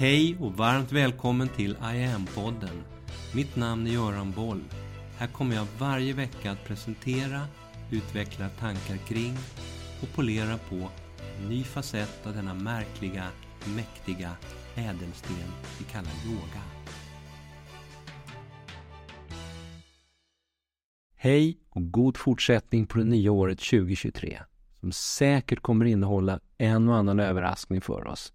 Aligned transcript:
Hej 0.00 0.36
och 0.40 0.52
varmt 0.52 0.92
välkommen 0.92 1.48
till 1.48 1.70
I 1.70 2.04
am-podden. 2.04 2.82
Mitt 3.34 3.56
namn 3.56 3.86
är 3.86 3.90
Göran 3.90 4.32
Boll. 4.32 4.60
Här 5.18 5.26
kommer 5.26 5.56
jag 5.56 5.66
varje 5.78 6.12
vecka 6.12 6.50
att 6.50 6.64
presentera, 6.64 7.40
utveckla 7.90 8.48
tankar 8.48 8.96
kring 8.96 9.34
och 10.02 10.14
polera 10.14 10.58
på 10.58 10.88
en 11.38 11.48
ny 11.48 11.64
facett 11.64 12.26
av 12.26 12.34
denna 12.34 12.54
märkliga, 12.54 13.24
mäktiga 13.76 14.30
ädelsten 14.74 15.36
vi 15.78 15.84
kallar 15.84 16.12
yoga. 16.26 16.62
Hej 21.16 21.58
och 21.68 21.92
god 21.92 22.16
fortsättning 22.16 22.86
på 22.86 22.98
det 22.98 23.04
nya 23.04 23.32
året 23.32 23.58
2023 23.58 24.40
som 24.80 24.92
säkert 24.92 25.60
kommer 25.60 25.84
innehålla 25.84 26.40
en 26.58 26.88
och 26.88 26.96
annan 26.96 27.20
överraskning 27.20 27.80
för 27.80 28.06
oss. 28.06 28.32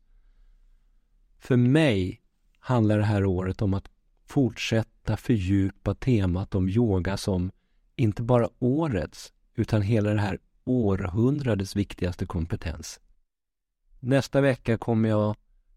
För 1.38 1.56
mig 1.58 2.22
handlar 2.60 2.98
det 2.98 3.06
här 3.06 3.26
året 3.26 3.62
om 3.62 3.74
att 3.74 3.90
fortsätta 4.26 5.18
fördjupa 5.18 5.96
temat 5.96 6.56
om 6.56 6.70
yoga 6.70 7.18
som 7.18 7.52
inte 7.96 8.22
bara 8.22 8.50
årets 8.60 9.34
utan 9.56 9.82
hela 9.82 10.14
det 10.14 10.22
här 10.22 10.40
århundradets 10.64 11.76
viktigaste 11.76 12.26
kompetens. 12.26 13.00
Nästa 14.00 14.42
vecka 14.42 14.78
kommer 14.78 15.10
jag 15.10 15.36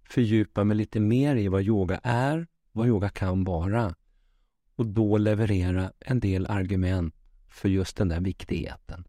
fördjupa 0.08 0.64
mig 0.64 0.76
lite 0.76 1.00
mer 1.00 1.36
i 1.36 1.48
vad 1.48 1.62
yoga 1.62 2.00
är, 2.02 2.46
vad 2.72 2.86
yoga 2.86 3.08
kan 3.08 3.44
vara 3.44 3.94
och 4.76 4.86
då 4.86 5.18
leverera 5.18 5.92
en 6.00 6.20
del 6.20 6.46
argument 6.46 7.14
för 7.48 7.68
just 7.68 7.96
den 7.96 8.08
där 8.08 8.20
viktigheten. 8.20 9.04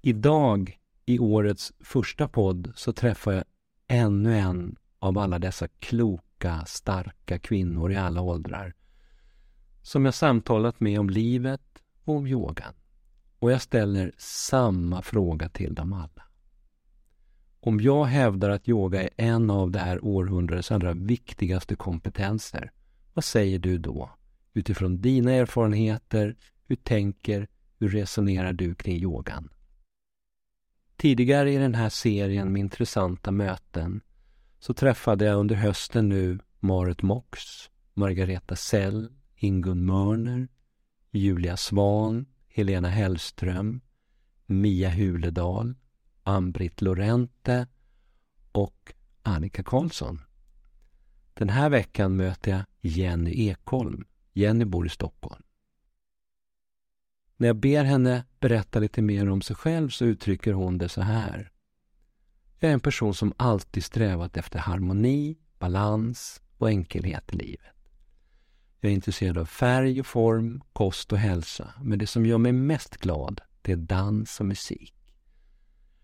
Idag, 0.00 0.78
i 1.06 1.18
årets 1.18 1.72
första 1.80 2.28
podd, 2.28 2.72
så 2.74 2.92
träffar 2.92 3.32
jag 3.32 3.44
ännu 3.86 4.38
en 4.38 4.76
av 5.04 5.18
alla 5.18 5.38
dessa 5.38 5.68
kloka, 5.68 6.64
starka 6.66 7.38
kvinnor 7.38 7.92
i 7.92 7.96
alla 7.96 8.20
åldrar 8.20 8.74
som 9.84 10.04
jag 10.04 10.14
samtalat 10.14 10.80
med 10.80 11.00
om 11.00 11.10
livet 11.10 11.82
och 12.04 12.14
om 12.14 12.26
yogan. 12.26 12.74
Och 13.38 13.52
jag 13.52 13.62
ställer 13.62 14.12
samma 14.18 15.02
fråga 15.02 15.48
till 15.48 15.74
dem 15.74 15.92
alla. 15.92 16.22
Om 17.60 17.80
jag 17.80 18.04
hävdar 18.04 18.50
att 18.50 18.68
yoga 18.68 19.02
är 19.02 19.10
en 19.16 19.50
av 19.50 19.70
det 19.70 19.78
här 19.78 20.04
århundradets 20.04 20.72
allra 20.72 20.92
viktigaste 20.92 21.76
kompetenser, 21.76 22.72
vad 23.14 23.24
säger 23.24 23.58
du 23.58 23.78
då? 23.78 24.10
Utifrån 24.52 25.00
dina 25.00 25.32
erfarenheter, 25.32 26.36
hur 26.66 26.76
tänker, 26.76 27.48
hur 27.78 27.88
resonerar 27.88 28.52
du 28.52 28.74
kring 28.74 28.96
yogan? 28.96 29.48
Tidigare 30.96 31.52
i 31.52 31.56
den 31.56 31.74
här 31.74 31.88
serien 31.88 32.52
med 32.52 32.60
intressanta 32.60 33.30
möten 33.30 34.00
så 34.64 34.74
träffade 34.74 35.24
jag 35.24 35.38
under 35.38 35.54
hösten 35.54 36.08
nu 36.08 36.38
Marit 36.60 37.02
Mox, 37.02 37.40
Margareta 37.94 38.56
Sell, 38.56 39.12
Ingun 39.36 39.84
Mörner, 39.84 40.48
Julia 41.10 41.56
Svan, 41.56 42.26
Helena 42.48 42.88
Hellström, 42.88 43.80
Mia 44.46 44.90
Huledal, 44.90 45.74
Ann-Britt 46.22 46.82
Lorente 46.82 47.66
och 48.52 48.94
Annika 49.22 49.62
Karlsson. 49.62 50.20
Den 51.34 51.48
här 51.48 51.70
veckan 51.70 52.16
möter 52.16 52.50
jag 52.50 52.64
Jenny 52.80 53.48
Ekholm. 53.48 54.04
Jenny 54.32 54.64
bor 54.64 54.86
i 54.86 54.90
Stockholm. 54.90 55.42
När 57.36 57.46
jag 57.46 57.56
ber 57.56 57.84
henne 57.84 58.24
berätta 58.40 58.78
lite 58.78 59.02
mer 59.02 59.30
om 59.30 59.42
sig 59.42 59.56
själv 59.56 59.88
så 59.88 60.04
uttrycker 60.04 60.52
hon 60.52 60.78
det 60.78 60.88
så 60.88 61.00
här. 61.00 61.53
Jag 62.64 62.68
är 62.68 62.74
en 62.74 62.80
person 62.80 63.14
som 63.14 63.32
alltid 63.36 63.84
strävat 63.84 64.36
efter 64.36 64.58
harmoni, 64.58 65.38
balans 65.58 66.42
och 66.58 66.68
enkelhet 66.68 67.34
i 67.34 67.36
livet. 67.36 67.90
Jag 68.80 68.90
är 68.90 68.94
intresserad 68.94 69.38
av 69.38 69.44
färg 69.44 70.00
och 70.00 70.06
form, 70.06 70.62
kost 70.72 71.12
och 71.12 71.18
hälsa. 71.18 71.74
Men 71.82 71.98
det 71.98 72.06
som 72.06 72.26
gör 72.26 72.38
mig 72.38 72.52
mest 72.52 72.96
glad, 72.96 73.40
det 73.62 73.72
är 73.72 73.76
dans 73.76 74.40
och 74.40 74.46
musik. 74.46 74.94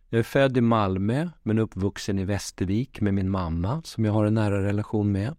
Jag 0.08 0.18
är 0.18 0.22
född 0.22 0.56
i 0.56 0.60
Malmö, 0.60 1.30
men 1.42 1.58
uppvuxen 1.58 2.18
i 2.18 2.24
Västervik 2.24 3.00
med 3.00 3.14
min 3.14 3.30
mamma, 3.30 3.82
som 3.84 4.04
jag 4.04 4.12
har 4.12 4.24
en 4.24 4.34
nära 4.34 4.62
relation 4.64 5.12
med. 5.12 5.36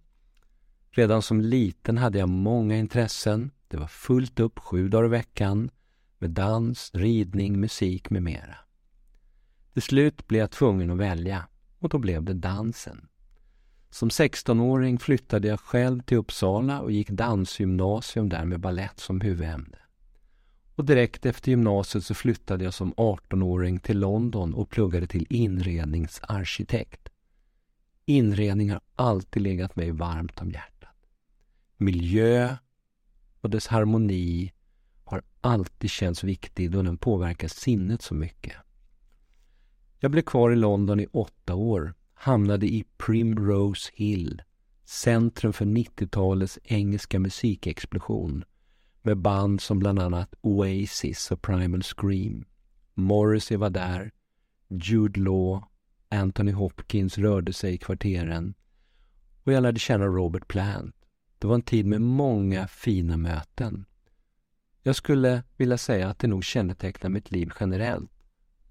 Redan 0.91 1.21
som 1.21 1.41
liten 1.41 1.97
hade 1.97 2.19
jag 2.19 2.29
många 2.29 2.77
intressen. 2.77 3.51
Det 3.67 3.77
var 3.77 3.87
fullt 3.87 4.39
upp 4.39 4.59
sju 4.59 4.89
dagar 4.89 5.05
i 5.05 5.09
veckan 5.09 5.69
med 6.17 6.29
dans, 6.29 6.91
ridning, 6.93 7.59
musik 7.59 8.09
med 8.09 8.23
mera. 8.23 8.57
Till 9.73 9.81
slut 9.81 10.27
blev 10.27 10.39
jag 10.39 10.51
tvungen 10.51 10.91
att 10.91 10.97
välja 10.97 11.47
och 11.79 11.89
då 11.89 11.97
blev 11.97 12.23
det 12.23 12.33
dansen. 12.33 13.07
Som 13.89 14.09
16-åring 14.09 14.99
flyttade 14.99 15.47
jag 15.47 15.59
själv 15.59 16.01
till 16.01 16.17
Uppsala 16.17 16.81
och 16.81 16.91
gick 16.91 17.09
dansgymnasium 17.09 18.29
där 18.29 18.45
med 18.45 18.59
ballett 18.59 18.99
som 18.99 19.21
huvudämne. 19.21 19.77
Och 20.75 20.85
direkt 20.85 21.25
efter 21.25 21.49
gymnasiet 21.49 22.03
så 22.03 22.13
flyttade 22.13 22.63
jag 22.63 22.73
som 22.73 22.93
18-åring 22.93 23.79
till 23.79 23.99
London 23.99 24.53
och 24.53 24.69
pluggade 24.69 25.07
till 25.07 25.25
inredningsarkitekt. 25.29 27.09
Inredning 28.05 28.71
har 28.71 28.81
alltid 28.95 29.43
legat 29.43 29.75
mig 29.75 29.91
varmt 29.91 30.41
om 30.41 30.51
hjärtat. 30.51 30.95
Miljö 31.77 32.55
och 33.41 33.49
dess 33.49 33.67
harmoni 33.67 34.53
har 35.03 35.23
alltid 35.41 35.89
känts 35.89 36.23
viktig 36.23 36.71
då 36.71 36.81
den 36.81 36.97
påverkar 36.97 37.47
sinnet 37.47 38.01
så 38.01 38.13
mycket. 38.13 38.55
Jag 40.03 40.11
blev 40.11 40.21
kvar 40.21 40.51
i 40.51 40.55
London 40.55 40.99
i 40.99 41.07
åtta 41.11 41.55
år, 41.55 41.93
hamnade 42.13 42.67
i 42.67 42.85
Primrose 42.97 43.91
Hill, 43.93 44.41
centrum 44.85 45.53
för 45.53 45.65
90-talets 45.65 46.59
engelska 46.63 47.19
musikexplosion 47.19 48.43
med 49.01 49.17
band 49.17 49.61
som 49.61 49.79
bland 49.79 49.99
annat 49.99 50.35
Oasis 50.41 51.31
och 51.31 51.41
Primal 51.41 51.83
Scream. 51.83 52.45
Morrissey 52.93 53.57
var 53.57 53.69
där, 53.69 54.11
Jude 54.69 55.19
Law, 55.19 55.63
Anthony 56.09 56.51
Hopkins 56.51 57.17
rörde 57.17 57.53
sig 57.53 57.73
i 57.73 57.77
kvarteren 57.77 58.53
och 59.43 59.53
jag 59.53 59.63
lärde 59.63 59.79
känna 59.79 60.05
Robert 60.05 60.47
Plant. 60.47 60.95
Det 61.39 61.47
var 61.47 61.55
en 61.55 61.61
tid 61.61 61.85
med 61.85 62.01
många 62.01 62.67
fina 62.67 63.17
möten. 63.17 63.85
Jag 64.83 64.95
skulle 64.95 65.43
vilja 65.57 65.77
säga 65.77 66.09
att 66.09 66.19
det 66.19 66.27
nog 66.27 66.43
kännetecknar 66.43 67.09
mitt 67.09 67.31
liv 67.31 67.51
generellt. 67.59 68.11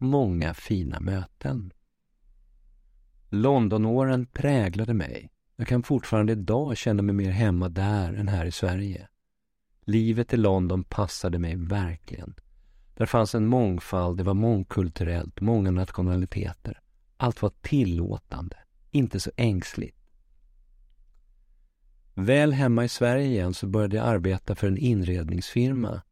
Många 0.03 0.55
fina 0.55 1.00
möten. 1.00 1.72
Londonåren 3.28 4.27
präglade 4.27 4.94
mig. 4.94 5.31
Jag 5.56 5.69
kan 5.69 5.83
fortfarande 5.83 6.33
idag 6.33 6.77
känna 6.77 7.03
mig 7.03 7.15
mer 7.15 7.31
hemma 7.31 7.69
där 7.69 8.12
än 8.12 8.28
här 8.28 8.47
i 8.47 8.53
Sverige. 8.53 9.09
Livet 9.81 10.34
i 10.34 10.37
London 10.37 10.84
passade 10.84 11.39
mig 11.39 11.56
verkligen. 11.56 12.34
Där 12.94 13.06
fanns 13.06 13.34
en 13.34 13.47
mångfald, 13.47 14.19
det 14.19 14.22
var 14.22 14.34
mångkulturellt, 14.34 15.41
många 15.41 15.71
nationaliteter. 15.71 16.81
Allt 17.16 17.43
var 17.43 17.53
tillåtande, 17.60 18.56
inte 18.91 19.21
så 19.21 19.31
ängsligt. 19.37 19.99
Väl 22.15 22.53
hemma 22.53 22.84
i 22.84 22.89
Sverige 22.89 23.25
igen 23.25 23.55
så 23.55 23.66
började 23.66 23.97
jag 23.97 24.06
arbeta 24.06 24.55
för 24.55 24.66
en 24.66 24.78
inredningsfirma. 24.78 26.03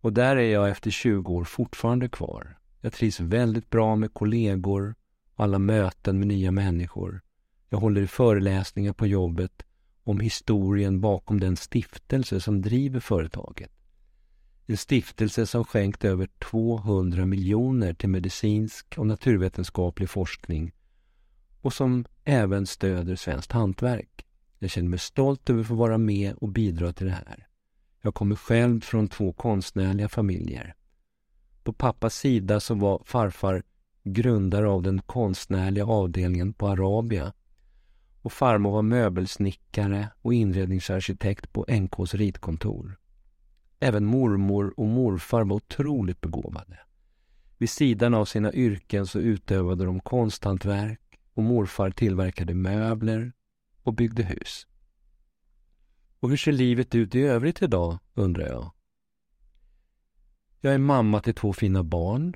Och 0.00 0.12
där 0.12 0.36
är 0.36 0.52
jag 0.52 0.70
efter 0.70 0.90
20 0.90 1.32
år 1.32 1.44
fortfarande 1.44 2.08
kvar. 2.08 2.57
Jag 2.80 2.92
trivs 2.92 3.20
väldigt 3.20 3.70
bra 3.70 3.96
med 3.96 4.14
kollegor 4.14 4.94
och 5.34 5.44
alla 5.44 5.58
möten 5.58 6.18
med 6.18 6.28
nya 6.28 6.50
människor. 6.50 7.20
Jag 7.68 7.78
håller 7.78 8.00
i 8.00 8.06
föreläsningar 8.06 8.92
på 8.92 9.06
jobbet 9.06 9.62
om 10.04 10.20
historien 10.20 11.00
bakom 11.00 11.40
den 11.40 11.56
stiftelse 11.56 12.40
som 12.40 12.62
driver 12.62 13.00
företaget. 13.00 13.70
En 14.66 14.76
stiftelse 14.76 15.46
som 15.46 15.64
skänkt 15.64 16.04
över 16.04 16.28
200 16.38 17.26
miljoner 17.26 17.94
till 17.94 18.08
medicinsk 18.08 18.94
och 18.98 19.06
naturvetenskaplig 19.06 20.10
forskning 20.10 20.72
och 21.60 21.72
som 21.72 22.04
även 22.24 22.66
stöder 22.66 23.16
svenskt 23.16 23.52
hantverk. 23.52 24.26
Jag 24.58 24.70
känner 24.70 24.88
mig 24.88 24.98
stolt 24.98 25.50
över 25.50 25.60
att 25.60 25.66
få 25.66 25.74
vara 25.74 25.98
med 25.98 26.34
och 26.34 26.48
bidra 26.48 26.92
till 26.92 27.06
det 27.06 27.12
här. 27.12 27.46
Jag 28.02 28.14
kommer 28.14 28.36
själv 28.36 28.80
från 28.80 29.08
två 29.08 29.32
konstnärliga 29.32 30.08
familjer. 30.08 30.74
På 31.68 31.72
pappas 31.72 32.14
sida 32.14 32.60
så 32.60 32.74
var 32.74 33.02
farfar 33.04 33.62
grundare 34.04 34.68
av 34.68 34.82
den 34.82 35.00
konstnärliga 35.00 35.86
avdelningen 35.86 36.52
på 36.52 36.68
Arabia 36.68 37.32
och 38.22 38.32
farmor 38.32 38.70
var 38.70 38.82
möbelsnickare 38.82 40.08
och 40.22 40.34
inredningsarkitekt 40.34 41.52
på 41.52 41.66
NKs 41.68 42.14
ritkontor. 42.14 42.98
Även 43.80 44.04
mormor 44.04 44.74
och 44.76 44.86
morfar 44.86 45.44
var 45.44 45.56
otroligt 45.56 46.20
begåvade. 46.20 46.78
Vid 47.58 47.70
sidan 47.70 48.14
av 48.14 48.24
sina 48.24 48.52
yrken 48.52 49.06
så 49.06 49.18
utövade 49.18 49.84
de 49.84 50.00
konsthantverk 50.00 51.20
och 51.34 51.42
morfar 51.42 51.90
tillverkade 51.90 52.54
möbler 52.54 53.32
och 53.82 53.94
byggde 53.94 54.22
hus. 54.22 54.66
Och 56.20 56.30
hur 56.30 56.36
ser 56.36 56.52
livet 56.52 56.94
ut 56.94 57.14
i 57.14 57.20
övrigt 57.20 57.62
idag, 57.62 57.98
undrar 58.14 58.46
jag? 58.46 58.72
Jag 60.60 60.74
är 60.74 60.78
mamma 60.78 61.20
till 61.20 61.34
två 61.34 61.52
fina 61.52 61.82
barn. 61.82 62.34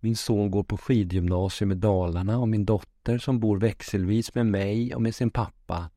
Min 0.00 0.16
son 0.16 0.50
går 0.50 0.64
på 0.64 0.76
skidgymnasium 0.76 1.72
i 1.72 1.74
Dalarna 1.74 2.38
och 2.38 2.48
min 2.48 2.64
dotter 2.64 3.18
som 3.18 3.40
bor 3.40 3.60
växelvis 3.60 4.34
med 4.34 4.46
mig 4.46 4.94
och 4.94 5.02
med 5.02 5.14
sin 5.14 5.30
pappa. 5.30 5.90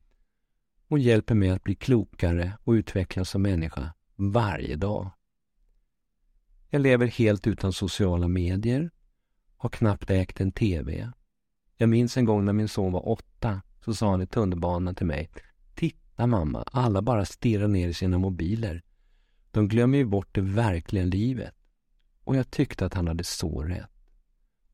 Hon 0.88 1.00
hjälper 1.00 1.34
mig 1.34 1.50
att 1.50 1.64
bli 1.64 1.74
klokare 1.74 2.52
och 2.64 2.72
utvecklas 2.72 3.30
som 3.30 3.42
människa 3.42 3.92
varje 4.16 4.76
dag. 4.76 5.10
Jag 6.70 6.82
lever 6.82 7.06
helt 7.06 7.46
utan 7.46 7.72
sociala 7.72 8.28
medier, 8.28 8.90
har 9.56 9.68
knappt 9.68 10.10
ägt 10.10 10.40
en 10.40 10.52
TV. 10.52 11.10
Jag 11.76 11.88
minns 11.88 12.16
en 12.16 12.24
gång 12.24 12.44
när 12.44 12.52
min 12.52 12.68
son 12.68 12.92
var 12.92 13.08
åtta, 13.08 13.62
så 13.84 13.94
sa 13.94 14.10
han 14.10 14.22
i 14.22 14.26
tunnelbanan 14.26 14.94
till 14.94 15.06
mig 15.06 15.30
Titta 15.74 16.26
mamma, 16.26 16.64
alla 16.72 17.02
bara 17.02 17.24
stirrar 17.24 17.68
ner 17.68 17.88
i 17.88 17.94
sina 17.94 18.18
mobiler. 18.18 18.82
De 19.50 19.68
glömmer 19.68 19.98
ju 19.98 20.04
bort 20.04 20.34
det 20.34 20.40
verkliga 20.40 21.04
livet. 21.04 21.54
Och 22.24 22.36
jag 22.36 22.50
tyckte 22.50 22.86
att 22.86 22.94
han 22.94 23.08
hade 23.08 23.24
så 23.24 23.62
rätt. 23.62 23.90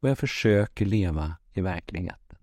Och 0.00 0.08
jag 0.08 0.18
försöker 0.18 0.86
leva 0.86 1.36
i 1.52 1.60
verkligheten. 1.60 2.38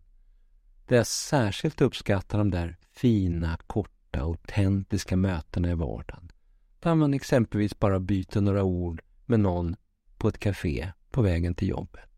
Det 0.87 0.95
jag 0.95 1.07
särskilt 1.07 1.81
uppskattar 1.81 2.37
de 2.37 2.51
där 2.51 2.77
fina, 2.91 3.57
korta, 3.67 4.21
autentiska 4.21 5.17
mötena 5.17 5.71
i 5.71 5.73
vardagen. 5.73 6.31
Där 6.79 6.95
man 6.95 7.13
exempelvis 7.13 7.79
bara 7.79 7.99
byter 7.99 8.41
några 8.41 8.63
ord 8.63 9.01
med 9.25 9.39
någon 9.39 9.75
på 10.17 10.27
ett 10.27 10.39
café 10.39 10.91
på 11.11 11.21
vägen 11.21 11.55
till 11.55 11.67
jobbet. 11.67 12.11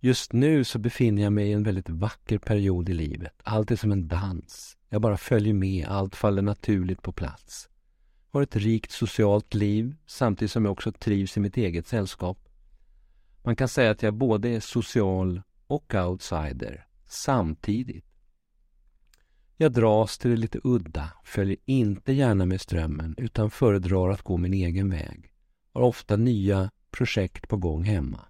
Just 0.00 0.32
nu 0.32 0.64
så 0.64 0.78
befinner 0.78 1.22
jag 1.22 1.32
mig 1.32 1.48
i 1.48 1.52
en 1.52 1.62
väldigt 1.62 1.88
vacker 1.88 2.38
period 2.38 2.88
i 2.88 2.94
livet. 2.94 3.34
Allt 3.42 3.70
är 3.70 3.76
som 3.76 3.92
en 3.92 4.08
dans. 4.08 4.77
Jag 4.88 5.00
bara 5.00 5.16
följer 5.16 5.54
med, 5.54 5.86
allt 5.88 6.16
faller 6.16 6.42
naturligt 6.42 7.02
på 7.02 7.12
plats. 7.12 7.68
Har 8.30 8.42
ett 8.42 8.56
rikt 8.56 8.90
socialt 8.90 9.54
liv 9.54 9.96
samtidigt 10.06 10.52
som 10.52 10.64
jag 10.64 10.72
också 10.72 10.92
trivs 10.92 11.36
i 11.36 11.40
mitt 11.40 11.56
eget 11.56 11.86
sällskap. 11.86 12.48
Man 13.42 13.56
kan 13.56 13.68
säga 13.68 13.90
att 13.90 14.02
jag 14.02 14.14
både 14.14 14.48
är 14.48 14.60
social 14.60 15.42
och 15.66 15.94
outsider 15.94 16.86
samtidigt. 17.06 18.04
Jag 19.56 19.72
dras 19.72 20.18
till 20.18 20.30
det 20.30 20.36
lite 20.36 20.60
udda, 20.64 21.12
följer 21.24 21.56
inte 21.64 22.12
gärna 22.12 22.46
med 22.46 22.60
strömmen 22.60 23.14
utan 23.18 23.50
föredrar 23.50 24.10
att 24.10 24.22
gå 24.22 24.36
min 24.36 24.54
egen 24.54 24.90
väg. 24.90 25.32
Har 25.72 25.82
ofta 25.82 26.16
nya 26.16 26.70
projekt 26.90 27.48
på 27.48 27.56
gång 27.56 27.84
hemma. 27.84 28.20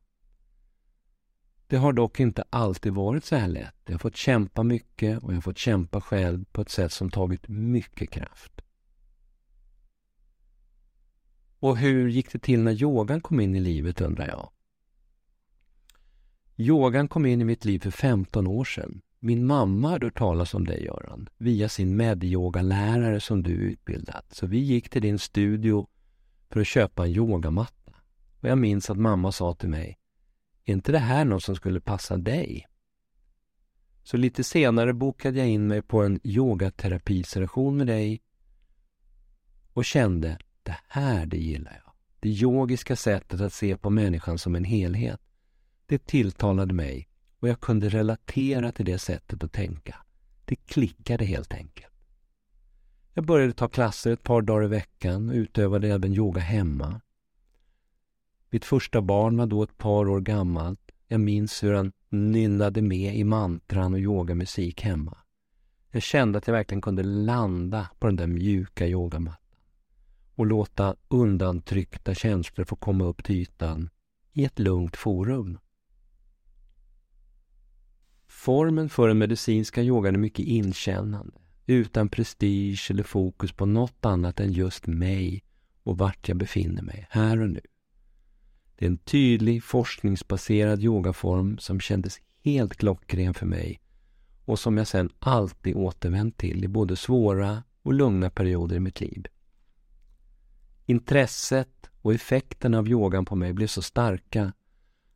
Det 1.69 1.77
har 1.77 1.93
dock 1.93 2.21
inte 2.21 2.45
alltid 2.51 2.93
varit 2.93 3.25
så 3.25 3.37
här 3.37 3.49
lätt. 3.49 3.75
Jag 3.85 3.93
har 3.93 3.99
fått 3.99 4.17
kämpa 4.17 4.63
mycket 4.63 5.23
och 5.23 5.31
jag 5.31 5.37
har 5.37 5.43
fått 5.43 5.59
kämpa 5.59 6.01
själv 6.01 6.45
på 6.45 6.61
ett 6.61 6.71
sätt 6.71 6.93
som 6.93 7.11
tagit 7.11 7.49
mycket 7.49 8.11
kraft. 8.11 8.61
Och 11.59 11.79
hur 11.79 12.09
gick 12.09 12.33
det 12.33 12.39
till 12.39 12.63
när 12.63 12.83
yogan 12.83 13.21
kom 13.21 13.41
in 13.41 13.55
i 13.55 13.61
livet 13.61 14.01
undrar 14.01 14.29
jag? 14.29 14.51
Yogan 16.57 17.09
kom 17.09 17.27
in 17.27 17.41
i 17.41 17.45
mitt 17.45 17.65
liv 17.65 17.79
för 17.81 17.91
15 17.91 18.47
år 18.47 18.65
sedan. 18.65 19.01
Min 19.21 19.47
mamma 19.47 19.89
hade 19.89 20.07
hört 20.07 20.19
talas 20.19 20.55
om 20.55 20.65
dig 20.65 20.85
Göran, 20.85 21.29
via 21.37 21.69
sin 21.69 21.97
medyogalärare 21.97 23.21
som 23.21 23.43
du 23.43 23.51
utbildat. 23.51 24.27
Så 24.35 24.47
vi 24.47 24.59
gick 24.59 24.89
till 24.89 25.03
din 25.03 25.19
studio 25.19 25.87
för 26.51 26.61
att 26.61 26.67
köpa 26.67 27.05
en 27.07 27.13
yogamatta. 27.13 27.93
Och 28.41 28.49
jag 28.49 28.59
minns 28.59 28.91
att 28.91 28.99
mamma 28.99 29.33
sa 29.33 29.55
till 29.55 29.69
mig, 29.69 29.99
är 30.69 30.73
inte 30.73 30.93
det 30.93 30.99
här 30.99 31.25
något 31.25 31.43
som 31.43 31.57
skulle 31.57 31.81
passa 31.81 32.17
dig? 32.17 32.67
Så 34.03 34.17
lite 34.17 34.45
senare 34.45 34.93
bokade 34.93 35.39
jag 35.39 35.49
in 35.49 35.67
mig 35.67 35.83
på 35.83 36.03
en 36.03 36.21
yogaterapiseration 36.25 37.77
med 37.77 37.87
dig 37.87 38.23
och 39.73 39.85
kände, 39.85 40.39
det 40.63 40.77
här 40.89 41.27
det 41.27 41.37
gillar 41.37 41.83
jag. 41.85 41.93
Det 42.21 42.29
yogiska 42.29 42.97
sättet 42.97 43.41
att 43.41 43.53
se 43.53 43.77
på 43.77 43.91
människan 43.91 44.39
som 44.39 44.55
en 44.55 44.65
helhet. 44.65 45.21
Det 45.87 46.07
tilltalade 46.07 46.75
mig 46.75 47.09
och 47.41 47.49
jag 47.49 47.61
kunde 47.61 47.89
relatera 47.89 48.73
till 48.73 48.85
det 48.85 48.99
sättet 48.99 49.45
att 49.45 49.53
tänka. 49.53 49.97
Det 50.45 50.57
klickade 50.57 51.25
helt 51.25 51.55
enkelt. 51.55 51.93
Jag 53.15 53.27
började 53.27 53.53
ta 53.53 53.69
klasser 53.69 54.13
ett 54.13 54.23
par 54.23 54.43
dagar 54.43 54.65
i 54.65 54.69
veckan 54.69 55.29
och 55.29 55.35
utövade 55.35 55.89
även 55.89 56.15
yoga 56.15 56.41
hemma. 56.41 57.01
Mitt 58.51 58.65
första 58.65 59.03
barn 59.03 59.37
var 59.37 59.47
då 59.47 59.63
ett 59.63 59.79
par 59.79 60.09
år 60.09 60.21
gammalt. 60.21 60.81
Jag 61.09 61.21
minns 61.21 61.63
hur 61.63 61.75
han 61.75 61.93
nynnade 62.09 62.83
med 62.83 63.17
i 63.17 63.25
mantran 63.25 63.95
och 63.95 64.01
yogamusik 64.01 64.83
hemma. 64.83 65.19
Jag 65.91 66.03
kände 66.03 66.39
att 66.39 66.47
jag 66.47 66.55
verkligen 66.55 66.83
kunde 66.83 67.03
landa 67.03 67.91
på 67.99 68.07
den 68.07 68.17
där 68.17 68.27
mjuka 68.27 68.87
yogamattan 68.87 69.43
och 70.35 70.47
låta 70.47 70.97
undantryckta 71.09 72.15
känslor 72.15 72.65
få 72.65 72.77
komma 72.77 73.05
upp 73.05 73.25
till 73.25 73.37
ytan 73.37 73.91
i 74.33 74.45
ett 74.45 74.59
lugnt 74.59 74.97
forum. 74.97 75.59
Formen 78.27 78.89
för 78.89 79.09
den 79.09 79.19
medicinska 79.19 79.83
yogan 79.83 80.15
är 80.15 80.19
mycket 80.19 80.47
inkännande, 80.47 81.37
utan 81.67 82.09
prestige 82.09 82.91
eller 82.91 83.03
fokus 83.03 83.53
på 83.53 83.67
något 83.67 84.05
annat 84.05 84.41
än 84.41 84.53
just 84.53 84.87
mig 84.87 85.43
och 85.83 85.99
vart 85.99 86.29
jag 86.29 86.37
befinner 86.37 86.83
mig, 86.83 87.07
här 87.11 87.41
och 87.41 87.51
nu. 87.51 87.61
Det 88.79 88.85
är 88.85 88.91
en 88.91 88.99
tydlig, 88.99 89.65
forskningsbaserad 89.65 90.83
yogaform 90.83 91.59
som 91.59 91.81
kändes 91.81 92.21
helt 92.45 92.77
klockren 92.77 93.35
för 93.35 93.47
mig 93.47 93.81
och 94.45 94.59
som 94.59 94.77
jag 94.77 94.87
sedan 94.87 95.11
alltid 95.19 95.77
återvänt 95.77 96.37
till 96.37 96.65
i 96.65 96.69
både 96.69 96.97
svåra 96.97 97.63
och 97.83 97.93
lugna 97.93 98.31
perioder 98.31 98.77
i 98.77 98.81
mitt 98.81 99.01
liv. 99.01 99.27
Intresset 100.87 101.91
och 102.03 102.15
effekten 102.15 102.75
av 102.75 102.89
yogan 102.89 103.25
på 103.25 103.37
mig 103.37 103.53
blev 103.53 103.67
så 103.67 103.83
starka 103.83 104.53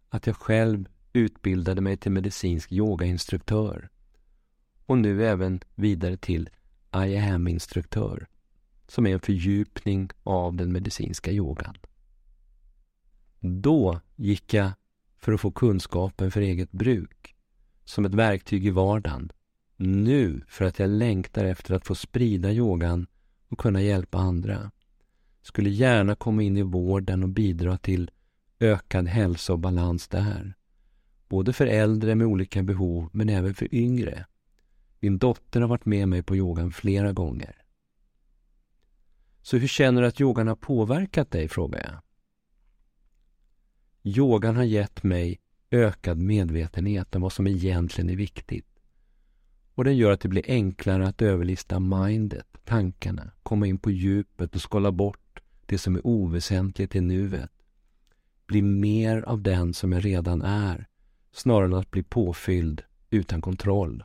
att 0.09 0.26
jag 0.26 0.37
själv 0.37 0.88
utbildade 1.12 1.81
mig 1.81 1.97
till 1.97 2.12
medicinsk 2.12 2.73
yogainstruktör 2.73 3.88
och 4.87 4.99
nu 4.99 5.26
även 5.26 5.61
vidare 5.75 6.17
till 6.17 6.49
I 6.94 7.17
am-instruktör 7.17 8.26
som 8.88 9.06
är 9.06 9.12
en 9.12 9.20
fördjupning 9.20 10.11
av 10.23 10.56
den 10.56 10.73
medicinska 10.73 11.32
yogan. 11.32 11.76
Då 13.44 14.00
gick 14.17 14.55
jag 14.55 14.71
för 15.19 15.33
att 15.33 15.41
få 15.41 15.50
kunskapen 15.50 16.31
för 16.31 16.41
eget 16.41 16.73
bruk, 16.73 17.35
som 17.85 18.05
ett 18.05 18.15
verktyg 18.15 18.67
i 18.67 18.71
vardagen. 18.71 19.33
Nu 19.77 20.43
för 20.49 20.65
att 20.65 20.79
jag 20.79 20.91
längtar 20.91 21.44
efter 21.44 21.75
att 21.75 21.87
få 21.87 21.94
sprida 21.94 22.53
yogan 22.53 23.06
och 23.49 23.59
kunna 23.59 23.83
hjälpa 23.83 24.19
andra. 24.19 24.71
Skulle 25.43 25.71
gärna 25.71 26.15
komma 26.15 26.43
in 26.43 26.56
i 26.56 26.62
vården 26.62 27.23
och 27.23 27.29
bidra 27.29 27.79
till 27.79 28.11
ökad 28.61 29.09
hälsa 29.09 29.53
och 29.53 29.59
balans 29.59 30.09
där. 30.09 30.55
Både 31.29 31.53
för 31.53 31.67
äldre 31.67 32.14
med 32.14 32.26
olika 32.26 32.62
behov, 32.62 33.09
men 33.12 33.28
även 33.28 33.55
för 33.55 33.75
yngre. 33.75 34.26
Min 35.00 35.19
dotter 35.19 35.61
har 35.61 35.69
varit 35.69 35.87
med 35.87 36.09
mig 36.09 36.23
på 36.23 36.37
yogan 36.37 36.73
flera 36.73 37.12
gånger. 37.12 37.57
Så 39.43 39.57
hur 39.57 39.69
känner 39.69 40.02
du 40.02 40.09
att 40.09 40.21
yogan 40.21 40.49
har 40.49 40.57
påverkat 40.57 41.31
dig, 41.31 41.49
frågar 41.49 41.81
jag. 41.81 41.99
Yogan 44.02 44.56
har 44.56 44.64
gett 44.64 45.02
mig 45.02 45.38
ökad 45.71 46.18
medvetenhet 46.18 47.16
om 47.16 47.23
vad 47.23 47.32
som 47.32 47.47
egentligen 47.47 48.11
är 48.11 48.16
viktigt. 48.16 48.66
Och 49.75 49.85
den 49.85 49.97
gör 49.97 50.11
att 50.11 50.21
det 50.21 50.28
blir 50.28 50.44
enklare 50.47 51.09
att 51.09 51.23
överlista 51.23 51.80
mindet, 51.80 52.47
tankarna, 52.64 53.30
komma 53.42 53.66
in 53.66 53.78
på 53.78 53.90
djupet 53.90 54.54
och 54.54 54.61
skala 54.61 54.92
bort 54.92 55.40
det 55.66 55.78
som 55.78 55.97
är 55.97 56.06
oväsentligt 56.06 56.97
i 56.97 57.00
nuet. 57.00 57.50
Bli 58.47 58.62
mer 58.62 59.23
av 59.23 59.42
den 59.42 59.75
som 59.75 59.92
jag 59.92 60.04
redan 60.04 60.42
är, 60.42 60.87
snarare 61.32 61.66
än 61.66 61.75
att 61.75 61.90
bli 61.90 62.02
påfylld 62.02 62.82
utan 63.11 63.40
kontroll. 63.40 64.04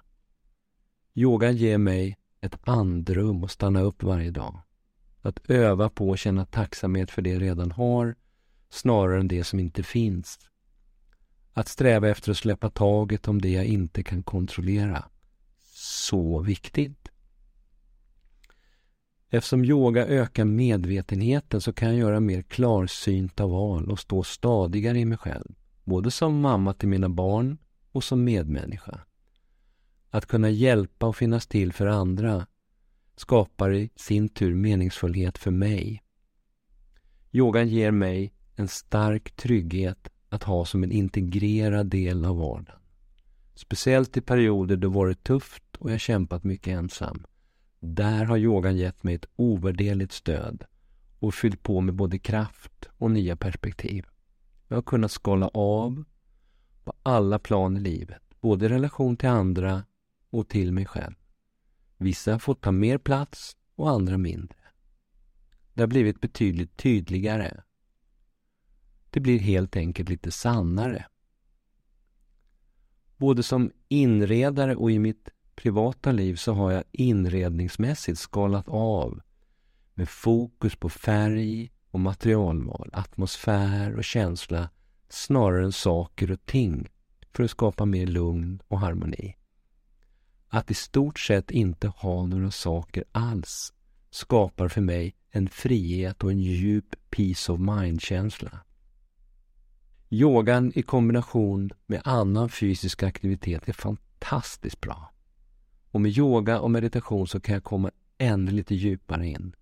Yoga 1.13 1.51
ger 1.51 1.77
mig 1.77 2.18
ett 2.42 2.58
andrum 2.62 3.44
att 3.44 3.51
stanna 3.51 3.82
upp 3.82 4.04
varje 4.04 4.32
dag. 4.32 4.60
Att 5.22 5.50
öva 5.50 5.89
på 5.89 6.13
att 6.13 6.20
känna 6.20 6.46
tacksamhet 6.46 7.12
för 7.12 7.22
det 7.22 7.30
jag 7.30 7.42
redan 7.42 7.72
har 7.72 8.16
snarare 8.70 9.20
än 9.20 9.28
det 9.28 9.44
som 9.44 9.60
inte 9.60 9.84
finns. 9.84 10.40
Att 11.54 11.68
sträva 11.68 12.10
efter 12.10 12.32
att 12.32 12.38
släppa 12.38 12.70
taget 12.70 13.28
om 13.28 13.42
det 13.42 13.50
jag 13.50 13.66
inte 13.66 14.04
kan 14.04 14.24
kontrollera. 14.24 15.06
Så 15.74 16.40
viktigt. 16.40 17.10
Eftersom 19.30 19.66
yoga 19.66 20.08
ökar 20.08 20.46
medvetenheten 20.46 21.62
så 21.62 21.74
kan 21.74 21.90
jag 21.90 21.98
göra 21.98 22.20
mer 22.20 22.42
klarsynta 22.42 23.48
val 23.48 23.92
och 23.92 24.00
stå 24.00 24.24
stadigare 24.24 25.00
i 25.00 25.06
mig 25.06 25.18
själv. 25.18 25.56
Både 25.84 26.12
som 26.12 26.40
mamma 26.40 26.74
till 26.74 26.90
mina 26.90 27.10
barn 27.10 27.58
och 27.92 28.04
som 28.04 28.24
medmänniska. 28.24 29.00
Att 30.10 30.26
kunna 30.26 30.50
hjälpa 30.50 31.08
och 31.08 31.16
finnas 31.16 31.48
till 31.48 31.74
för 31.74 31.88
andra 31.88 32.48
skapar 33.16 33.74
i 33.74 33.90
sin 33.96 34.30
tur 34.30 34.56
meningsfullhet 34.56 35.38
för 35.38 35.52
mig. 35.52 36.04
Yogan 37.32 37.68
ger 37.68 37.92
mig 37.92 38.34
en 38.60 38.68
stark 38.68 39.36
trygghet 39.36 40.10
att 40.30 40.44
ha 40.44 40.66
som 40.66 40.84
en 40.84 40.92
integrerad 40.92 41.88
del 41.88 42.26
av 42.26 42.38
vardagen. 42.38 42.82
Speciellt 43.56 44.18
i 44.18 44.22
perioder 44.22 44.76
då 44.76 44.90
det 44.90 44.96
varit 44.96 45.24
tufft 45.24 45.64
och 45.80 45.92
jag 45.92 46.00
kämpat 46.00 46.44
mycket 46.44 46.68
ensam. 46.68 47.26
Där 47.80 48.26
har 48.26 48.38
yogan 48.38 48.78
gett 48.78 49.04
mig 49.04 49.16
ett 49.16 49.26
ovärderligt 49.36 50.12
stöd 50.12 50.64
och 51.20 51.34
fyllt 51.34 51.64
på 51.64 51.82
med 51.82 51.96
både 51.96 52.20
kraft 52.20 52.90
och 52.98 53.12
nya 53.12 53.36
perspektiv. 53.36 54.06
Jag 54.68 54.78
har 54.78 54.82
kunnat 54.82 55.12
skala 55.12 55.48
av 55.48 56.04
på 56.84 56.94
alla 57.04 57.40
plan 57.40 57.78
i 57.78 57.80
livet, 57.80 58.22
både 58.42 58.66
i 58.66 58.70
relation 58.70 59.18
till 59.18 59.30
andra 59.30 59.84
och 60.30 60.50
till 60.50 60.72
mig 60.72 60.86
själv. 60.86 61.16
Vissa 61.98 62.32
har 62.32 62.40
fått 62.40 62.62
ta 62.62 62.72
mer 62.72 62.98
plats 62.98 63.58
och 63.76 63.90
andra 63.90 64.18
mindre. 64.18 64.58
Det 65.74 65.82
har 65.82 65.88
blivit 65.88 66.22
betydligt 66.22 66.78
tydligare. 66.78 67.62
Det 69.18 69.22
blir 69.22 69.40
helt 69.40 69.76
enkelt 69.76 70.10
lite 70.10 70.32
sannare. 70.32 71.06
Både 73.18 73.44
som 73.44 73.72
inredare 73.88 74.76
och 74.76 74.92
i 74.92 75.00
mitt 75.00 75.30
privata 75.56 76.12
liv 76.12 76.36
så 76.36 76.54
har 76.54 76.72
jag 76.72 76.84
inredningsmässigt 76.92 78.20
skalat 78.20 78.68
av 78.68 79.22
med 79.94 80.10
fokus 80.10 80.76
på 80.76 80.90
färg 80.90 81.72
och 81.92 82.00
materialval, 82.00 82.90
atmosfär 82.94 83.96
och 83.96 84.04
känsla 84.04 84.70
snarare 85.10 85.66
än 85.66 85.72
saker 85.72 86.32
och 86.32 86.46
ting 86.46 86.90
för 87.34 87.44
att 87.44 87.52
skapa 87.52 87.86
mer 87.86 88.08
lugn 88.08 88.62
och 88.68 88.80
harmoni. 88.80 89.36
Att 90.48 90.72
i 90.72 90.74
stort 90.74 91.20
sett 91.20 91.52
inte 91.52 91.88
ha 91.88 92.26
några 92.26 92.52
saker 92.52 93.04
alls 93.12 93.74
skapar 94.10 94.68
för 94.68 94.82
mig 94.82 95.16
en 95.30 95.50
frihet 95.50 96.24
och 96.24 96.32
en 96.32 96.42
djup 96.42 96.96
peace 97.10 97.52
of 97.52 97.60
mind-känsla. 97.60 98.64
Yogan 100.10 100.72
i 100.76 100.82
kombination 100.82 101.72
med 101.86 102.02
annan 102.04 102.50
fysisk 102.50 103.04
aktivitet 103.04 103.70
är 103.70 103.74
fantastiskt 103.74 104.82
bra. 104.82 105.12
Och 105.92 106.02
med 106.02 106.18
yoga 106.18 106.60
och 106.60 106.72
meditation 106.72 107.28
så 107.28 107.40
kan 107.40 107.54
jag 107.54 107.64
komma 107.64 107.92
ännu 108.18 108.52
lite 108.52 108.76
djupare 108.76 109.28
in. 109.28 109.56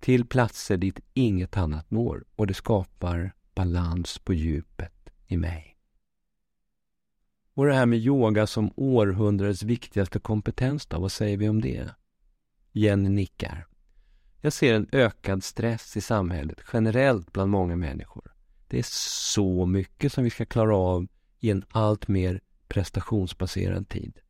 Till 0.00 0.26
platser 0.26 0.76
dit 0.76 1.00
inget 1.14 1.56
annat 1.56 1.90
når 1.90 2.24
och 2.36 2.46
det 2.46 2.54
skapar 2.54 3.34
balans 3.54 4.18
på 4.18 4.34
djupet 4.34 5.10
i 5.26 5.36
mig. 5.36 5.76
Och 7.54 7.66
det 7.66 7.74
här 7.74 7.86
med 7.86 7.98
yoga 7.98 8.46
som 8.46 8.72
århundradets 8.76 9.62
viktigaste 9.62 10.18
kompetens 10.18 10.86
då, 10.86 11.00
vad 11.00 11.12
säger 11.12 11.36
vi 11.36 11.48
om 11.48 11.60
det? 11.60 11.90
Jenny 12.72 13.08
nickar. 13.08 13.66
Jag 14.40 14.52
ser 14.52 14.74
en 14.74 14.88
ökad 14.92 15.44
stress 15.44 15.96
i 15.96 16.00
samhället 16.00 16.60
generellt 16.72 17.32
bland 17.32 17.50
många 17.50 17.76
människor. 17.76 18.33
Det 18.68 18.78
är 18.78 18.86
så 18.88 19.66
mycket 19.66 20.12
som 20.12 20.24
vi 20.24 20.30
ska 20.30 20.44
klara 20.44 20.76
av 20.76 21.06
i 21.40 21.50
en 21.50 21.64
allt 21.70 22.08
mer 22.08 22.40
prestationsbaserad 22.68 23.88
tid. 23.88 24.20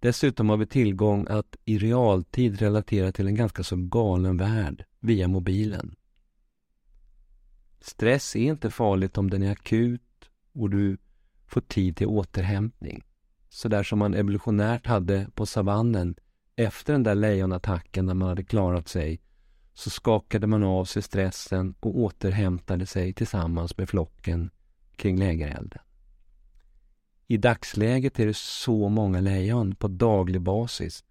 Dessutom 0.00 0.48
har 0.48 0.56
vi 0.56 0.66
tillgång 0.66 1.26
att 1.30 1.56
i 1.64 1.78
realtid 1.78 2.58
relatera 2.60 3.12
till 3.12 3.26
en 3.26 3.34
ganska 3.34 3.62
så 3.62 3.76
galen 3.76 4.36
värld 4.36 4.84
via 5.00 5.28
mobilen. 5.28 5.94
Stress 7.80 8.36
är 8.36 8.40
inte 8.40 8.70
farligt 8.70 9.18
om 9.18 9.30
den 9.30 9.42
är 9.42 9.52
akut 9.52 10.30
och 10.52 10.70
du 10.70 10.98
får 11.46 11.60
tid 11.60 11.96
till 11.96 12.06
återhämtning. 12.06 13.04
Sådär 13.48 13.82
som 13.82 13.98
man 13.98 14.14
evolutionärt 14.14 14.86
hade 14.86 15.30
på 15.34 15.46
savannen 15.46 16.14
efter 16.56 16.92
den 16.92 17.02
där 17.02 17.14
lejonattacken 17.14 18.06
när 18.06 18.14
man 18.14 18.28
hade 18.28 18.44
klarat 18.44 18.88
sig 18.88 19.20
så 19.78 19.90
skakade 19.90 20.46
man 20.46 20.62
av 20.62 20.84
sig 20.84 21.02
stressen 21.02 21.74
och 21.80 21.98
återhämtade 21.98 22.86
sig 22.86 23.12
tillsammans 23.12 23.78
med 23.78 23.88
flocken 23.88 24.50
kring 24.96 25.18
lägerelden. 25.18 25.78
I 27.26 27.36
dagsläget 27.36 28.18
är 28.18 28.26
det 28.26 28.36
så 28.36 28.88
många 28.88 29.20
lejon 29.20 29.74
på 29.74 29.88
daglig 29.88 30.40
basis 30.40 31.04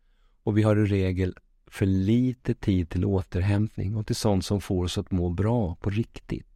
och 0.44 0.58
vi 0.58 0.64
har 0.64 0.76
i 0.76 0.86
regel 0.86 1.36
för 1.68 1.86
lite 1.86 2.54
tid 2.54 2.90
till 2.90 3.06
återhämtning 3.06 3.96
och 3.96 4.08
till 4.08 4.16
sånt 4.16 4.46
som 4.46 4.62
får 4.62 4.84
oss 4.84 4.98
att 4.98 5.12
må 5.12 5.30
bra 5.30 5.76
på 5.76 5.90
riktigt. 5.90 6.48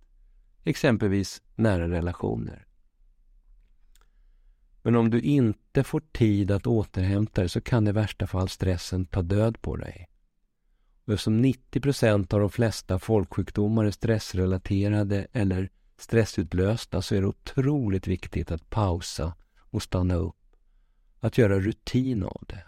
Exempelvis 0.63 1.41
nära 1.55 1.89
relationer. 1.89 2.67
Men 4.81 4.95
om 4.95 5.09
du 5.09 5.21
inte 5.21 5.83
får 5.83 6.03
tid 6.11 6.51
att 6.51 6.67
återhämta 6.67 7.41
dig 7.41 7.49
så 7.49 7.61
kan 7.61 7.87
i 7.87 7.91
värsta 7.91 8.27
fall 8.27 8.49
stressen 8.49 9.05
ta 9.05 9.21
död 9.21 9.61
på 9.61 9.75
dig. 9.75 10.08
Och 11.09 11.13
eftersom 11.13 11.41
90 11.41 11.81
procent 11.81 12.33
av 12.33 12.39
de 12.39 12.49
flesta 12.49 12.99
folksjukdomar 12.99 13.85
är 13.85 13.91
stressrelaterade 13.91 15.27
eller 15.33 15.69
stressutlösta 15.97 17.01
så 17.01 17.15
är 17.15 17.21
det 17.21 17.27
otroligt 17.27 18.07
viktigt 18.07 18.51
att 18.51 18.69
pausa 18.69 19.35
och 19.59 19.83
stanna 19.83 20.15
upp. 20.15 20.35
Att 21.19 21.37
göra 21.37 21.59
rutin 21.59 22.23
av 22.23 22.43
det. 22.47 22.63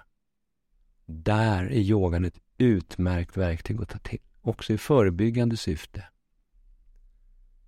Där 1.05 1.63
är 1.63 1.79
yogan 1.79 2.25
ett 2.25 2.39
utmärkt 2.57 3.38
verktyg 3.38 3.81
att 3.81 3.89
ta 3.89 3.98
till, 3.98 4.19
också 4.41 4.74
i 4.74 4.77
förebyggande 4.77 5.57
syfte. 5.57 6.03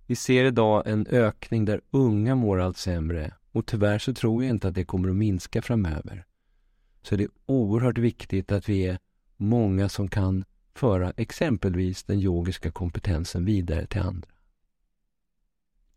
Vi 0.06 0.16
ser 0.16 0.44
idag 0.44 0.82
en 0.86 1.06
ökning 1.06 1.64
där 1.64 1.80
unga 1.90 2.34
mår 2.34 2.60
allt 2.60 2.76
sämre 2.76 3.34
och 3.52 3.66
tyvärr 3.66 3.98
så 3.98 4.14
tror 4.14 4.44
jag 4.44 4.50
inte 4.50 4.68
att 4.68 4.74
det 4.74 4.84
kommer 4.84 5.08
att 5.08 5.16
minska 5.16 5.62
framöver. 5.62 6.24
Så 7.02 7.16
det 7.16 7.24
är 7.24 7.30
oerhört 7.46 7.98
viktigt 7.98 8.52
att 8.52 8.68
vi 8.68 8.86
är 8.86 8.98
många 9.36 9.88
som 9.88 10.08
kan 10.08 10.44
föra 10.74 11.12
exempelvis 11.16 12.04
den 12.04 12.20
yogiska 12.20 12.70
kompetensen 12.70 13.44
vidare 13.44 13.86
till 13.86 14.00
andra. 14.00 14.28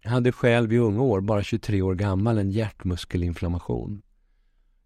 Jag 0.01 0.11
hade 0.11 0.31
själv 0.31 0.73
i 0.73 0.77
unga 0.77 1.01
år, 1.01 1.21
bara 1.21 1.43
23 1.43 1.81
år 1.81 1.95
gammal, 1.95 2.37
en 2.37 2.51
hjärtmuskelinflammation. 2.51 4.01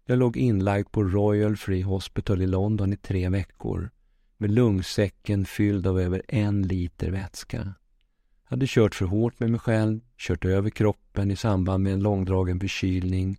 Jag 0.06 0.18
låg 0.18 0.36
inlagd 0.36 0.90
på 0.90 1.02
Royal 1.02 1.56
Free 1.56 1.82
Hospital 1.82 2.42
i 2.42 2.46
London 2.46 2.92
i 2.92 2.96
tre 2.96 3.28
veckor 3.28 3.90
med 4.36 4.50
lungsäcken 4.50 5.44
fylld 5.44 5.86
av 5.86 6.00
över 6.00 6.22
en 6.28 6.62
liter 6.62 7.10
vätska. 7.10 7.56
Jag 7.56 8.56
hade 8.56 8.66
kört 8.68 8.94
för 8.94 9.06
hårt 9.06 9.40
med 9.40 9.50
mig 9.50 9.60
själv, 9.60 10.00
kört 10.18 10.44
över 10.44 10.70
kroppen 10.70 11.30
i 11.30 11.36
samband 11.36 11.84
med 11.84 11.92
en 11.92 12.02
långdragen 12.02 12.60
förkylning 12.60 13.36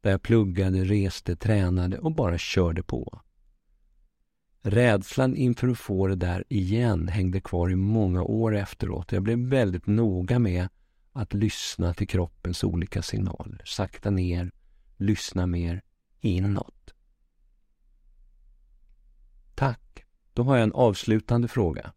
där 0.00 0.10
jag 0.10 0.22
pluggade, 0.22 0.84
reste, 0.84 1.36
tränade 1.36 1.98
och 1.98 2.14
bara 2.14 2.38
körde 2.38 2.82
på. 2.82 3.20
Rädslan 4.66 5.36
inför 5.36 5.68
att 5.68 5.78
få 5.78 6.06
det 6.06 6.16
där 6.16 6.44
igen 6.48 7.08
hängde 7.08 7.40
kvar 7.40 7.70
i 7.70 7.76
många 7.76 8.22
år 8.22 8.56
efteråt. 8.56 9.12
Jag 9.12 9.22
blev 9.22 9.38
väldigt 9.38 9.86
noga 9.86 10.38
med 10.38 10.68
att 11.12 11.34
lyssna 11.34 11.94
till 11.94 12.08
kroppens 12.08 12.64
olika 12.64 13.02
signaler. 13.02 13.62
Sakta 13.64 14.10
ner, 14.10 14.50
lyssna 14.96 15.46
mer 15.46 15.82
inåt. 16.20 16.94
Tack. 19.54 20.04
Då 20.32 20.42
har 20.42 20.56
jag 20.56 20.62
en 20.62 20.72
avslutande 20.72 21.48
fråga. 21.48 21.92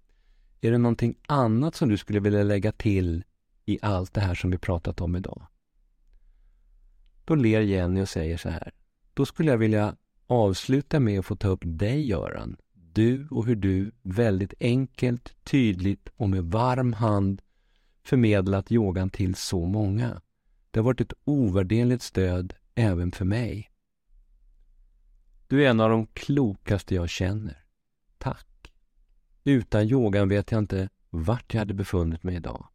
Är 0.62 0.72
det 0.72 0.78
någonting 0.78 1.16
annat 1.28 1.76
som 1.76 1.90
du 1.90 1.98
skulle 1.98 2.20
vilja 2.20 2.44
lägga 2.44 2.72
till 2.72 3.24
i 3.66 3.80
allt 3.82 4.14
det 4.14 4.22
här 4.22 4.36
som 4.36 4.52
vi 4.52 4.58
pratat 4.58 5.02
om 5.02 5.16
idag? 5.16 5.48
Då 7.26 7.36
ler 7.36 7.62
Jenny 7.62 8.02
och 8.02 8.10
säger 8.10 8.38
så 8.38 8.50
här. 8.50 8.74
Då 9.14 9.26
skulle 9.26 9.52
jag 9.52 9.58
vilja 9.58 9.96
avsluta 10.27 11.00
med 11.00 11.19
att 11.19 11.25
få 11.25 11.36
ta 11.36 11.48
upp 11.48 11.62
dig, 11.63 12.07
Göran. 12.07 12.57
Du 12.74 13.27
och 13.31 13.46
hur 13.46 13.55
du 13.55 13.91
väldigt 14.01 14.53
enkelt, 14.60 15.36
tydligt 15.43 16.10
och 16.15 16.29
med 16.29 16.43
varm 16.43 16.93
hand 16.93 17.41
förmedlat 18.03 18.72
yogan 18.72 19.10
till 19.10 19.36
så 19.36 19.65
många. 19.65 20.22
Det 20.72 20.79
har 20.79 20.86
varit 20.86 21.01
ett 21.01 21.13
ovärderligt 21.24 22.03
stöd 22.03 22.53
även 22.75 23.12
för 23.12 23.25
mig. 23.25 23.72
Du 25.48 25.65
är 25.65 25.69
en 25.69 25.79
av 25.79 25.89
de 25.89 26.07
klokaste 26.07 26.96
jag 26.96 27.10
känner. 27.10 27.63
Tack. 28.17 28.74
Utan 29.43 29.84
yogan 29.84 30.29
vet 30.29 30.51
jag 30.51 30.60
inte 30.60 30.89
vart 31.10 31.53
jag 31.53 31.62
hade 31.62 31.74
befunnit 31.74 32.24
mig 32.24 32.36
idag. 32.36 32.67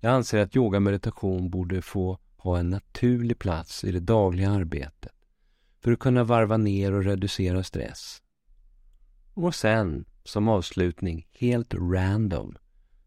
Jag 0.00 0.12
anser 0.12 0.38
att 0.38 0.56
yoga 0.56 0.80
meditation 0.80 1.50
borde 1.50 1.82
få 1.82 2.18
ha 2.36 2.58
en 2.58 2.70
naturlig 2.70 3.38
plats 3.38 3.84
i 3.84 3.92
det 3.92 4.00
dagliga 4.00 4.50
arbetet 4.50 5.15
för 5.86 5.92
att 5.92 5.98
kunna 5.98 6.24
varva 6.24 6.56
ner 6.56 6.92
och 6.92 7.04
reducera 7.04 7.62
stress. 7.62 8.22
Och 9.34 9.54
sen, 9.54 10.04
som 10.24 10.48
avslutning, 10.48 11.26
helt 11.32 11.74
random, 11.74 12.56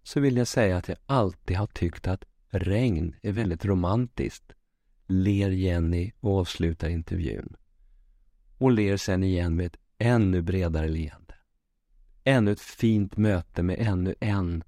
så 0.03 0.19
vill 0.19 0.37
jag 0.37 0.47
säga 0.47 0.77
att 0.77 0.87
jag 0.87 0.97
alltid 1.05 1.57
har 1.57 1.67
tyckt 1.67 2.07
att 2.07 2.23
regn 2.49 3.15
är 3.21 3.31
väldigt 3.31 3.65
romantiskt. 3.65 4.53
Ler 5.07 5.49
Jenny 5.49 6.11
och 6.19 6.39
avslutar 6.39 6.89
intervjun. 6.89 7.55
Och 8.57 8.71
ler 8.71 8.97
sen 8.97 9.23
igen 9.23 9.55
med 9.55 9.65
ett 9.65 9.77
ännu 9.97 10.41
bredare 10.41 10.87
leende. 10.87 11.35
Ännu 12.23 12.51
ett 12.51 12.61
fint 12.61 13.17
möte 13.17 13.63
med 13.63 13.75
ännu 13.79 14.15
en 14.19 14.63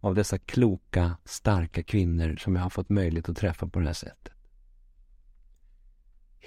av 0.00 0.14
dessa 0.14 0.38
kloka, 0.38 1.16
starka 1.24 1.82
kvinnor 1.82 2.36
som 2.36 2.56
jag 2.56 2.62
har 2.62 2.70
fått 2.70 2.88
möjlighet 2.88 3.28
att 3.28 3.36
träffa 3.36 3.66
på 3.66 3.80
det 3.80 3.86
här 3.86 3.92
sättet. 3.92 4.37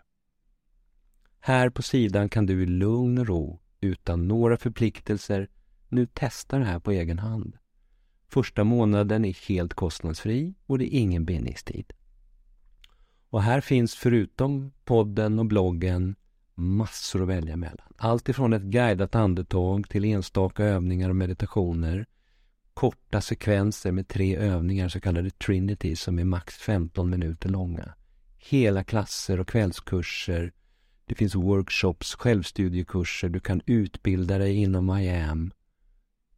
Här 1.41 1.71
på 1.71 1.83
sidan 1.83 2.29
kan 2.29 2.47
du 2.47 2.63
i 2.63 2.67
lugn 2.67 3.19
och 3.19 3.27
ro, 3.27 3.61
utan 3.81 4.29
några 4.29 4.57
förpliktelser, 4.57 5.49
nu 5.89 6.07
testa 6.07 6.59
det 6.59 6.65
här 6.65 6.79
på 6.79 6.91
egen 6.91 7.19
hand. 7.19 7.57
Första 8.29 8.65
månaden 8.65 9.25
är 9.25 9.49
helt 9.49 9.75
kostnadsfri 9.75 10.55
och 10.67 10.79
det 10.79 10.95
är 10.95 10.99
ingen 10.99 11.25
bindningstid. 11.25 11.93
Och 13.35 13.43
här 13.43 13.61
finns 13.61 13.95
förutom 13.95 14.73
podden 14.85 15.39
och 15.39 15.47
bloggen 15.47 16.15
massor 16.55 17.23
att 17.23 17.29
välja 17.29 17.57
mellan. 17.57 17.87
Allt 17.97 18.29
ifrån 18.29 18.53
ett 18.53 18.63
guidat 18.63 19.15
andetag 19.15 19.89
till 19.89 20.05
enstaka 20.05 20.65
övningar 20.65 21.09
och 21.09 21.17
meditationer. 21.17 22.07
Korta 22.75 23.21
sekvenser 23.21 23.93
med 23.93 24.09
tre 24.09 24.37
övningar, 24.37 24.89
så 24.89 25.01
kallade 25.01 25.31
Trinity, 25.31 25.97
som 25.97 26.19
är 26.19 26.25
max 26.25 26.55
15 26.55 27.11
minuter 27.11 27.49
långa. 27.49 27.95
Hela 28.37 28.85
klasser 28.85 29.41
och 29.41 29.49
kvällskurser. 29.49 30.53
Det 31.05 31.15
finns 31.15 31.35
workshops, 31.35 32.15
självstudiekurser, 32.15 33.29
du 33.29 33.41
kan 33.41 33.61
utbilda 33.67 34.39
dig 34.39 34.57
inom 34.57 34.99
IAM, 34.99 35.53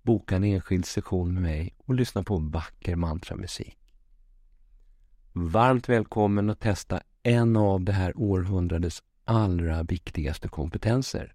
boka 0.02 0.36
en 0.36 0.44
enskild 0.44 0.86
session 0.86 1.34
med 1.34 1.42
mig 1.42 1.74
och 1.78 1.94
lyssna 1.94 2.22
på 2.22 2.36
vacker 2.36 2.96
mantramusik. 2.96 3.85
Varmt 5.38 5.88
välkommen 5.88 6.50
att 6.50 6.60
testa 6.60 7.00
en 7.22 7.56
av 7.56 7.84
det 7.84 7.92
här 7.92 8.12
århundradets 8.16 9.02
allra 9.24 9.82
viktigaste 9.82 10.48
kompetenser. 10.48 11.34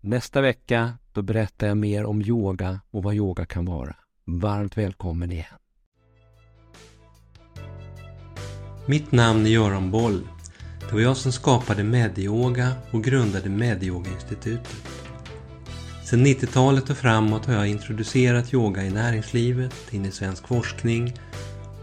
Nästa 0.00 0.40
vecka 0.40 0.98
då 1.12 1.22
berättar 1.22 1.66
jag 1.66 1.76
mer 1.76 2.04
om 2.04 2.22
yoga 2.22 2.80
och 2.90 3.02
vad 3.02 3.14
yoga 3.14 3.46
kan 3.46 3.64
vara. 3.64 3.96
Varmt 4.24 4.78
välkommen 4.78 5.32
igen. 5.32 5.46
Mitt 8.86 9.12
namn 9.12 9.46
är 9.46 9.50
Göran 9.50 9.90
Boll. 9.90 10.28
Det 10.80 10.92
var 10.92 11.00
jag 11.00 11.16
som 11.16 11.32
skapade 11.32 11.84
Medyoga 11.84 12.72
och 12.90 13.04
grundade 13.04 13.48
Medyoga-institutet. 13.48 14.76
Sedan 16.04 16.26
90-talet 16.26 16.90
och 16.90 16.96
framåt 16.96 17.46
har 17.46 17.54
jag 17.54 17.68
introducerat 17.68 18.54
yoga 18.54 18.82
i 18.82 18.90
näringslivet, 18.90 19.92
in 19.92 20.06
i 20.06 20.10
svensk 20.10 20.48
forskning 20.48 21.14